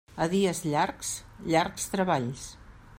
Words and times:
A 0.23 0.25
dies 0.29 0.61
llargs, 0.69 1.11
llargs 1.55 1.89
treballs. 1.97 2.49